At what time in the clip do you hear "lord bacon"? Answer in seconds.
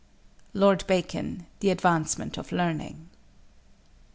0.55-1.45